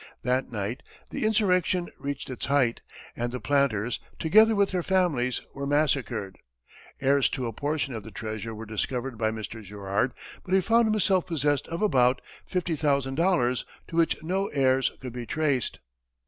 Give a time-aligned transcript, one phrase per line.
[0.23, 0.81] That night,
[1.11, 2.81] the insurrection reached its height,
[3.15, 6.39] and the planters, together with their families, were massacred.
[6.99, 9.61] Heirs to a portion of the treasure were discovered by Mr.
[9.63, 12.19] Girard, but he found himself possessed of about
[12.49, 15.77] $50,000 to which no heirs could be traced.